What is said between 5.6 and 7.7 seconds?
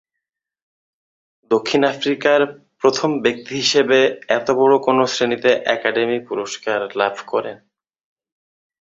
Academy পুরস্কার লাভ করেন।